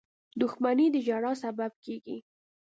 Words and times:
•دښمني 0.41 0.87
د 0.93 0.95
ژړا 1.07 1.31
سبب 1.43 1.71
کېږي. 1.85 2.17